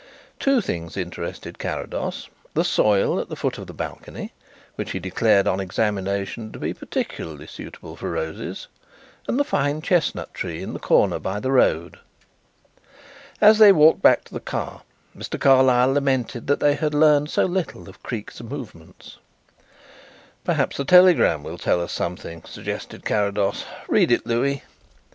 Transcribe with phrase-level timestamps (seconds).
[0.39, 4.33] Two things interested Carrados: the soil at the foot of the balcony,
[4.73, 8.65] which he declared on examination to be particularly suitable for roses,
[9.27, 11.99] and the fine chestnut tree in the corner by the road.
[13.39, 14.81] As they walked back to the car
[15.15, 15.39] Mr.
[15.39, 19.19] Carlyle lamented that they had learned so little of Creake's movements.
[20.43, 23.65] "Perhaps the telegram will tell us something," suggested Carrados.
[23.87, 24.63] "Read it, Louis."